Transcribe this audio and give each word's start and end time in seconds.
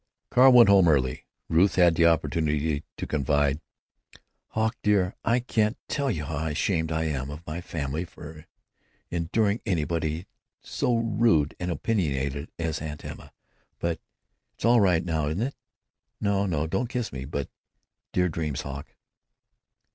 Carl 0.31 0.51
went 0.53 0.67
home 0.67 0.87
early. 0.87 1.27
Ruth 1.47 1.75
had 1.75 1.93
the 1.93 2.07
opportunity 2.07 2.83
to 2.97 3.05
confide: 3.05 3.61
"Hawk 4.47 4.75
dear, 4.81 5.13
I 5.23 5.39
can't 5.39 5.77
tell 5.87 6.09
you 6.09 6.25
how 6.25 6.47
ashamed 6.47 6.91
I 6.91 7.03
am 7.03 7.29
of 7.29 7.45
my 7.45 7.61
family 7.61 8.03
for 8.05 8.47
enduring 9.11 9.61
anybody 9.63 10.25
so 10.59 10.95
rude 10.97 11.55
and 11.59 11.69
opinionated 11.69 12.51
as 12.57 12.81
Aunt 12.81 13.05
Emma. 13.05 13.31
But—it's 13.77 14.65
all 14.65 14.81
right, 14.81 15.05
now, 15.05 15.27
isn't 15.27 15.43
it?... 15.43 15.55
No, 16.19 16.47
no, 16.47 16.65
don't 16.65 16.87
kiss 16.89 17.13
me, 17.13 17.25
but—dear 17.25 18.27
dreams, 18.27 18.61
Hawk." 18.61 18.87